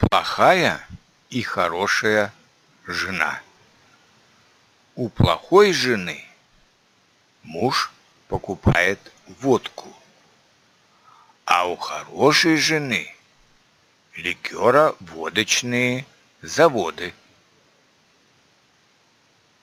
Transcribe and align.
Плохая 0.00 0.80
и 1.28 1.42
хорошая 1.42 2.32
жена. 2.86 3.40
У 4.94 5.10
плохой 5.10 5.72
жены 5.72 6.24
муж 7.42 7.92
покупает 8.26 8.98
водку, 9.26 9.94
а 11.44 11.68
у 11.68 11.76
хорошей 11.76 12.56
жены 12.56 13.14
ликера 14.16 14.96
водочные 15.00 16.06
заводы– 16.40 17.12